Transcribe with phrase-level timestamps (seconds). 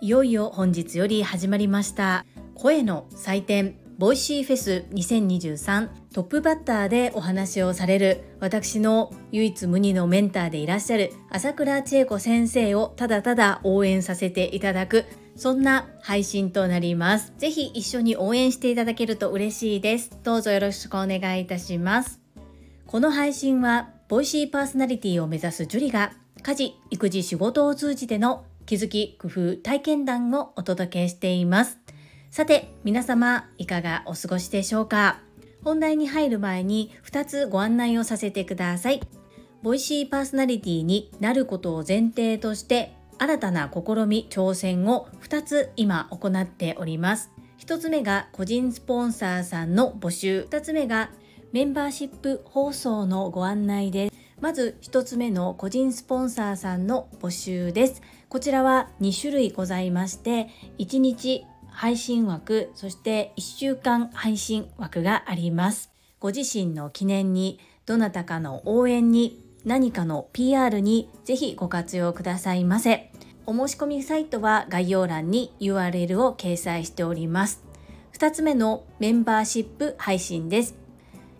[0.00, 15.04] いよいよ本日より始まりました声の祭典 Voicy フェス2023トップバッターでお話をされる私の唯一無二のメンターでいらっしゃる朝倉千恵子先生をただただ応援させていただく
[15.36, 17.32] そんな配信となります。
[17.38, 20.10] ぜひ一緒に応援していただけると嬉しいです。
[20.22, 22.20] どうぞよろしくお願いいたします。
[22.86, 26.12] この配信は、 Voicy パーソナリティを目指すジュリが、
[26.42, 31.78] 家事、育児、仕事を通じての気づき、工夫、体験談をお届けしています。
[32.30, 35.20] さて、皆様、いかがお過ごしでしょうか？
[35.64, 39.00] 本題に入る前に2つご案内をさせてください。
[39.62, 51.10] ボイシーパーソナリティになることを前提として新たな試み挑戦を2つ今行っております1つ目が個人スポンサーさんの募集2つ目が
[51.52, 73.12] メンバーシップ放送のご案内ですまず1つ目の個人スポンサーさんの募集ですこちらは2種類ございまして1日配信枠そして1週間配信枠がありますご自身の記念にどなたかの応援に何かの PR にぜひご活用くださいませ。
[73.46, 77.64] お申し込みサイトは概要欄に URL を掲載しております。
[78.14, 80.81] 2つ目のメンバーシップ配信です。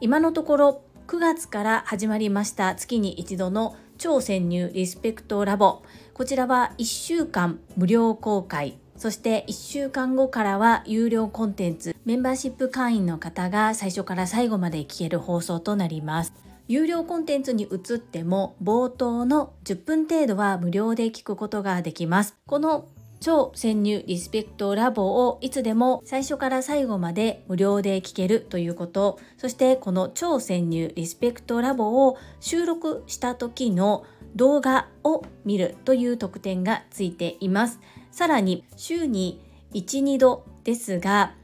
[0.00, 5.82] 今のところ9月から始まりました月に一度の超潜入リスペクトラボ。
[6.14, 8.78] こちらは1週間無料公開。
[8.96, 16.32] そして1週間後からは有料コンテンツ、メンバーシップ会員の方が最初から最後まで聞ける放送となります。
[16.68, 22.36] 有料コンテンツに移っても冒頭の10分程度は無料で聞くことができます。
[22.46, 22.86] この
[23.20, 34.04] 超潜入リスペクトラボをいつでも最初から最後まで無料で聞けるということそしてこの超潜入リスペクトラボを収録した時の
[34.36, 37.80] 動画を見るという特典がついています
[38.10, 39.40] さらに週に
[39.72, 41.34] 12度ですが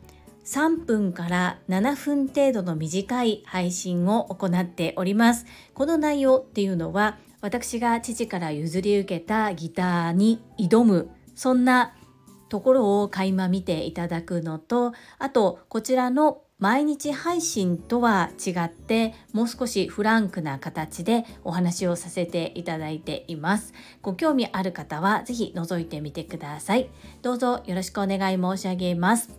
[0.45, 5.47] 3分から7分程度の短い配信を行っております。
[5.73, 11.95] この内容っていうのは私が父から譲り受けたギターに挑むそんな
[12.49, 23.75] ところを垣間見ていただくのとあとこちらの毎日配信とは違ってもう少しフランクな形でお話をさせていただいています。
[24.01, 26.89] ご興味ある方は是非覗いてみてください。
[27.23, 29.31] どうぞよろしくお願い申し上げます。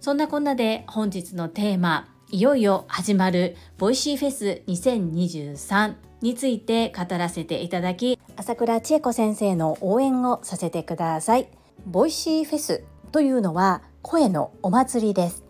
[0.00, 11.48] そんなこんなで本日のテーマ、いよいよ始まる Voicy フェス2023について語らせていただき、朝倉千恵子先生の応援をさせてください。
[11.86, 15.44] Voicy フェスというのは声のお祭りです。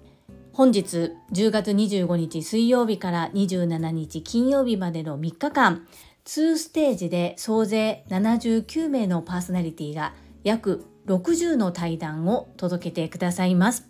[0.53, 5.87] 本日10月25日水曜日から27日金曜日までの3日間、
[6.25, 10.15] 2ステージで総勢79名のパーソナリティが
[10.45, 13.89] 約60の対談を届けてくださいます。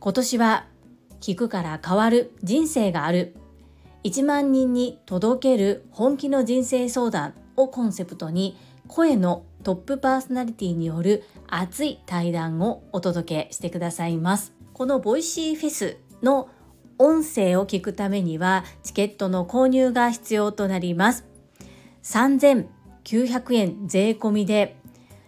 [0.00, 0.66] 今年は
[1.20, 3.36] 聞くから変わる人生がある
[4.04, 14.52] 1万人に届ける本気の人生相談をコンセプトに声のトップパーソナリティによる熱い対談をお届けしてくださいます。
[14.74, 16.50] この Voicy フェスの
[16.98, 21.24] 音声を聞くためにはチケットの購入が必要となります。
[22.02, 24.76] 3900円税込みで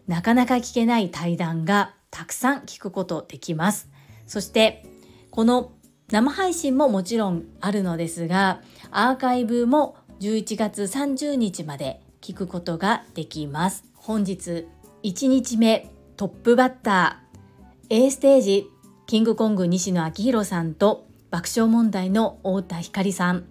[0.06, 3.88] なかなか聞けない対談がたくさん聞くことできます。
[4.26, 4.84] そして
[5.30, 5.72] この
[6.08, 8.60] 生配信ももちろんあるのですが
[8.92, 13.84] アーカイブも11月30日まで聞くことができます。
[13.94, 14.66] 本日
[15.02, 18.06] 1日目トップバッター。
[18.06, 18.70] A ステージ
[19.06, 23.44] キングコング西野昭弘さんと爆笑問題の太田光さん。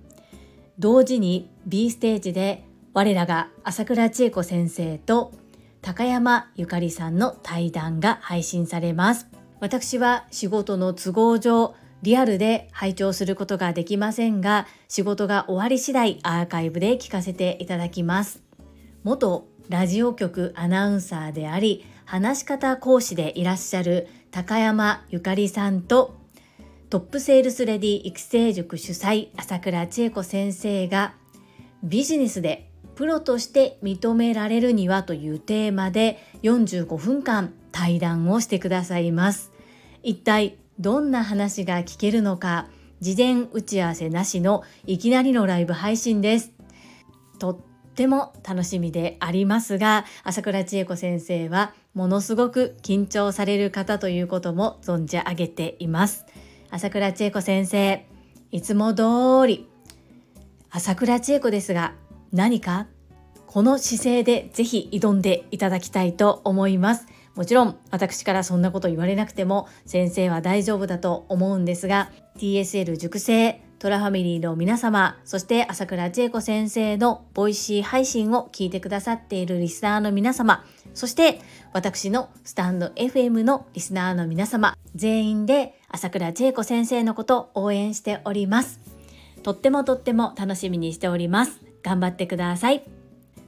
[0.79, 5.33] 同時に B ステージで我らが朝倉千恵子先生と
[5.81, 9.27] 高山ゆかりさんの対談が配信されます。
[9.59, 18.43] 私は仕事の都合上リアルで拝聴することができませんが仕事が終わり次第アーカイブで聞かせていただきます
[19.03, 26.17] 元ラジオ局アナウンサーであり話し方講師でいらっしゃる高山ゆかりさんと
[26.89, 31.15] トップセールスレディ育成塾主催朝倉千恵子先生が
[31.83, 39.51] ビジネスでプロとして認められるにはというテーマで45分間対談をしてくださいます。
[40.01, 42.67] 一体どんな話が聞けるのか、
[42.99, 46.51] 事前打ち合わせなしのいきなりのライブ配信です。
[47.39, 47.57] とっ
[47.95, 56.25] ても楽しみでありますが、朝倉千恵子先生はものすごく緊張される方ということも存じ上げています。
[56.69, 58.05] 朝倉千恵子先生、
[58.51, 59.03] いつも通
[59.47, 59.67] り、
[60.69, 61.93] 朝倉千恵子ですが、
[62.31, 62.87] 何か
[63.47, 67.05] この姿勢でぜひ挑んでいただきたいと思います
[67.35, 81.41] もちろん私からそんなこと言われなくても先生は大丈夫だと思うんですが TSL 塾生トラファミリーの皆様、そして朝倉千恵子先生の Voicy 配信を聞いてくださっているリスナーの皆様、そして
[81.73, 88.79] 私のスタンド FM のリスナーの皆様、全員で朝倉千恵子先生のこと応援しております。
[89.43, 91.61] とってもとっても楽しみにしております。
[91.83, 92.83] 頑張ってください。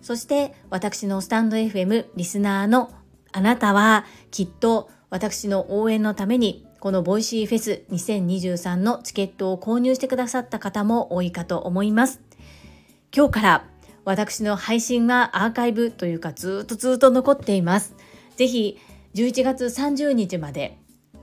[0.02, 2.92] そして私のスタンド FM リスナーの
[3.38, 12.20] あなたはきっと私の応援のためにこの Voicy フェス2023のチケットを購入してくださった方も多いかと思います。
[13.16, 13.66] 今日から
[14.06, 17.94] 私の配信がアーカイブというかずっとずっと残っています。
[18.38, 18.80] ぜひ
[19.14, 20.80] 11月30日まで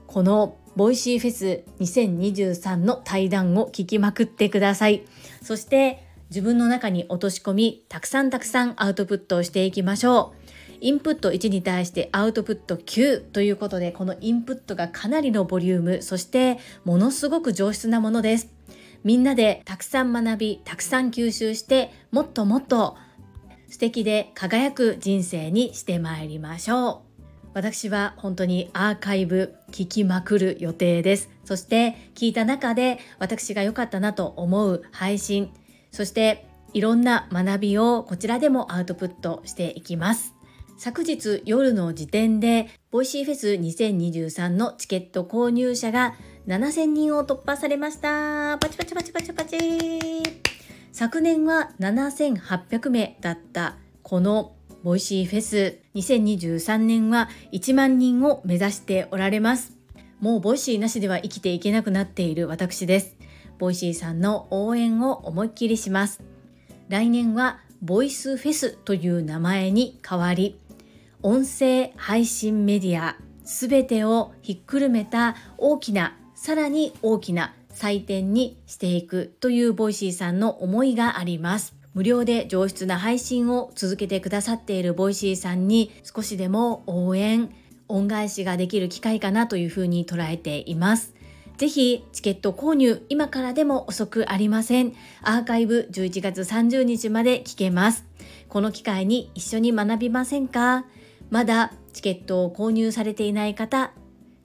[0.07, 5.03] この Voicy フェス2023の対談を聞きまくってください。
[5.41, 10.44] そして自分の中に落とし込みたくさんたくさんアウトプットをしていきましょう。
[10.85, 18.53] インプット1に対してアウトプット9ということでこのインプットがかなりのボリュームそしてものすごく上質なものです。
[19.03, 22.97] みんなでたくさん学びたくさん吸収してもっともっと
[23.67, 27.23] 素敵で輝く人生にしてまいりましょう。
[27.55, 31.31] 私は本当にアーカイブ聞きまくる予定です。
[31.45, 35.49] そして聞いた中で私が良かったなと思う配信。
[35.91, 40.34] そしていろんな学びをこちらでもアウトプットしていきます。
[40.77, 46.15] 昨日夜の時点で Voicy フェス2023のチケット購入者が
[46.47, 48.57] 7000人を突破されました。
[48.59, 49.57] パチパチパチパチパチ。
[50.91, 55.79] 昨年は7800名だったこの Voicy フェス。
[55.95, 59.73] 2023年は1万人を目指しておられます。
[60.19, 63.15] もう Voicy なしでは生きていけなくなっている私です。
[63.57, 66.21] Voicy さんの応援を思いっきりします。
[66.89, 70.59] 来年はボイスフェスという名前に変わり
[71.27, 81.75] 音声配信メディアすべてをひっくるめた大きなさらに大きな祭典にしていくという Voicy さんの思いがあります。
[81.95, 87.49] 無料で上質な配信を続けてくださっている Voicy さんに少しでも応援
[87.87, 91.15] 恩返しができる機会かなというふうに捉えています。
[91.57, 94.93] ぜひチケット購入今からでも遅くありません。
[95.23, 98.05] アーカイブ11月30日まで聞けます。
[98.47, 100.85] この機会に一緒に学びませんか？
[101.29, 103.93] まだチケットを購入されていない方、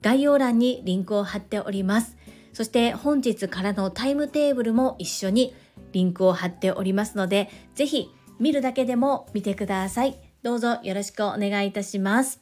[0.01, 2.17] 概要欄にリンクを貼っております。
[2.53, 5.53] そして本日からのタイムテーブルも一緒に
[5.93, 10.19] リンクを貼っておりますので、ぜひ見るだけでも見てください。
[10.43, 12.41] どうぞよろしくお願いいたします。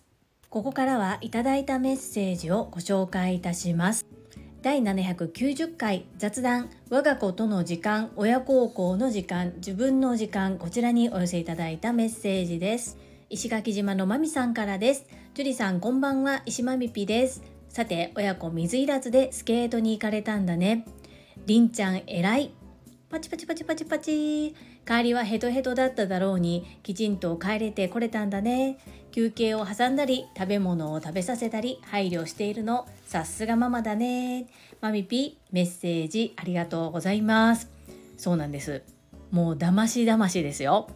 [0.49, 4.05] ここからはいただいたメッセージをご紹介いたします。
[4.61, 12.97] 第790回雑談我が子との時間親孝行の時間自分の時間こちらにお寄せいただいたメッセージです
[13.31, 15.05] 石垣島のまみさんからです。
[15.35, 17.43] 樹里さんこんばんは、石まみぴです。
[17.69, 20.83] さて、親子水入らずでスケートに行かれたんだね。
[21.45, 22.51] りんちゃん偉い。
[23.07, 24.55] パチパチパチパチパチ。
[24.83, 28.79] 帰りはヘトヘトだっただろうに、きちんと帰れてこれたんだね。
[29.11, 32.87] 休憩を挟んだり、食べ物を食べさせたり、配慮しているの。
[33.05, 34.47] さすがママだね。
[34.81, 37.69] まみぴ、メッセージありがとうございます。
[38.17, 38.81] そうなんです。
[39.29, 40.89] もうだましだましですよ。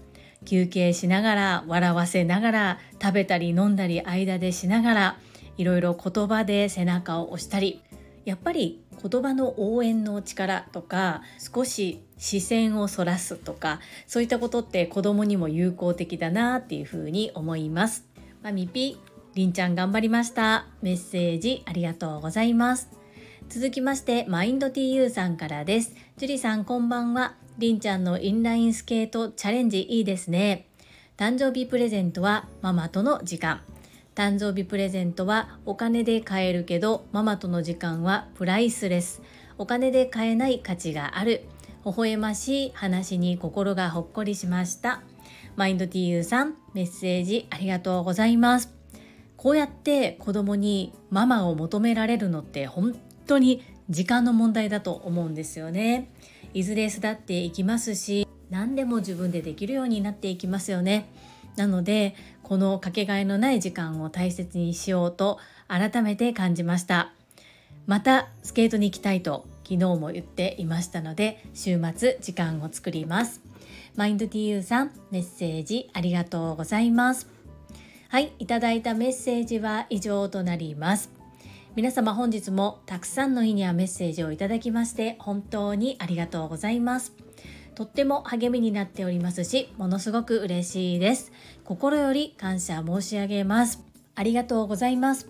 [0.46, 5.18] 休憩しながら笑わせながら食べたり飲んだり間でしながら
[5.58, 7.82] いろいろ言葉で背中を押したり
[8.26, 18.06] やっぱり言葉の応援の力とか少し視線をそらすとかそういったことって子供にも有効的だなっていうふうに思います。
[18.42, 18.98] マミピ
[19.36, 20.68] りんちゃん頑張りました。
[20.82, 22.90] メッセージありがとうございます。
[23.50, 25.96] 続きましてマインド TU さんからです。
[26.18, 27.43] 樹里さんこんばんは。
[27.60, 30.66] りんちゃんのインラインスケートチャレンジいいですね。
[31.18, 33.62] 誕生日プレゼントはママとの時間。
[34.16, 39.22] 誕生日プレゼントはお金で買えるけどママとの時間はプライスレス。
[39.60, 41.44] お金で買えない価値がある。
[41.86, 45.04] 微笑ましい話に心がほっこりしました。
[45.56, 48.74] マインド TU さん、メッセージありがとうございます。
[49.38, 52.96] こうやって子供にママを求められるのって本
[53.28, 56.10] 当に時間の問題だと思うんですよね。
[56.54, 61.10] いずれ巣立っていきますし何でも自分でできるようになっていきますよね。
[61.56, 67.12] なのでこのかけがえのない時間を大切にしようと改めて感じました。
[67.86, 73.42] またスケートに行きたいと昨日も言っていましたので週末時間を作ります。
[73.96, 77.28] マインド TU さんメッセージありがとうございます。
[78.10, 81.23] はいいただいたメッセージは以上となります。
[81.76, 87.14] 皆様本日もたくさんのいいねやメッセージをいただきまして本当にありがとうございます。
[87.74, 91.32] とっても励みになっておりますしものすごく嬉しいです。
[91.66, 93.82] 心より感謝申し上げます。
[94.14, 95.28] ありがとうございます。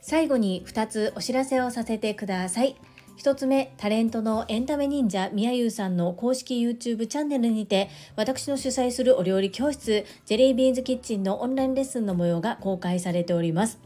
[0.00, 2.74] 最後に2つお知らせをさせてください。
[3.18, 13.85] 1つ目、タレントのエンタメ忍者みやゆうさんの公式 YouTube チャンネルにて、私の主催するお料理教室、ジェリービーンズキッチンのオンラインレッスンの模様が公開されております。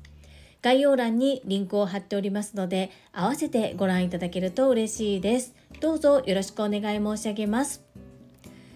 [0.61, 5.55] 概要欄にリンクを貼っておりますので、合わせてご覧いただけると嬉しいです。
[5.79, 7.83] どうぞよろしくお願い申し上げます。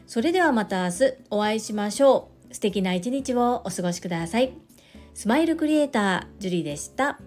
[0.08, 2.54] それではまた明日お会いしましょう。
[2.54, 4.54] 素敵な一日をお過ごしください。
[5.13, 7.20] スマイルクリエイター、ジュリでした。